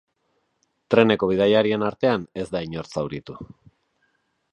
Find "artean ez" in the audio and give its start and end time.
1.89-2.47